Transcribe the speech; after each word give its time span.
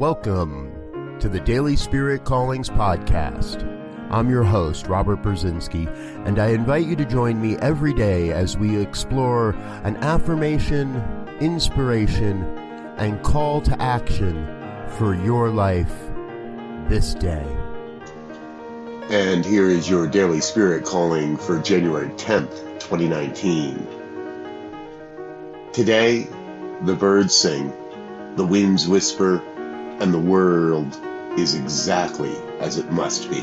Welcome 0.00 1.18
to 1.20 1.28
the 1.28 1.40
Daily 1.40 1.76
Spirit 1.76 2.24
Callings 2.24 2.70
Podcast. 2.70 3.62
I'm 4.10 4.30
your 4.30 4.44
host, 4.44 4.86
Robert 4.86 5.20
Brzezinski, 5.20 5.86
and 6.26 6.38
I 6.38 6.52
invite 6.52 6.86
you 6.86 6.96
to 6.96 7.04
join 7.04 7.38
me 7.38 7.58
every 7.58 7.92
day 7.92 8.32
as 8.32 8.56
we 8.56 8.80
explore 8.80 9.50
an 9.84 9.98
affirmation, 9.98 10.96
inspiration, 11.38 12.42
and 12.96 13.22
call 13.22 13.60
to 13.60 13.78
action 13.78 14.46
for 14.88 15.14
your 15.14 15.50
life 15.50 15.92
this 16.88 17.12
day. 17.12 17.46
And 19.10 19.44
here 19.44 19.68
is 19.68 19.90
your 19.90 20.06
daily 20.06 20.40
spirit 20.40 20.86
calling 20.86 21.36
for 21.36 21.60
January 21.60 22.08
10th, 22.12 22.80
2019. 22.80 23.86
Today, 25.74 26.26
the 26.84 26.94
birds 26.94 27.34
sing, 27.34 27.70
the 28.36 28.46
winds 28.46 28.88
whisper, 28.88 29.44
and 30.00 30.12
the 30.12 30.18
world 30.18 30.98
is 31.38 31.54
exactly 31.54 32.34
as 32.58 32.78
it 32.78 32.90
must 32.90 33.30
be. 33.30 33.40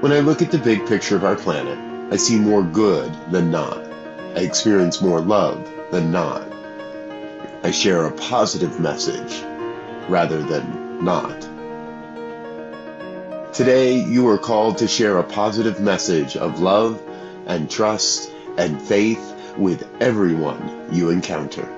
When 0.00 0.12
I 0.12 0.20
look 0.20 0.42
at 0.42 0.52
the 0.52 0.58
big 0.58 0.86
picture 0.86 1.16
of 1.16 1.24
our 1.24 1.36
planet, 1.36 1.78
I 2.12 2.16
see 2.16 2.38
more 2.38 2.62
good 2.62 3.12
than 3.30 3.50
not. 3.50 3.78
I 4.36 4.40
experience 4.40 5.02
more 5.02 5.20
love 5.20 5.68
than 5.90 6.12
not. 6.12 6.46
I 7.62 7.72
share 7.72 8.06
a 8.06 8.12
positive 8.12 8.78
message 8.78 9.42
rather 10.08 10.40
than 10.42 11.04
not. 11.04 11.42
Today, 13.52 14.00
you 14.00 14.28
are 14.28 14.38
called 14.38 14.78
to 14.78 14.86
share 14.88 15.18
a 15.18 15.24
positive 15.24 15.80
message 15.80 16.36
of 16.36 16.60
love 16.60 17.02
and 17.46 17.68
trust 17.68 18.30
and 18.56 18.80
faith 18.80 19.34
with 19.56 19.84
everyone 20.00 20.88
you 20.92 21.10
encounter. 21.10 21.77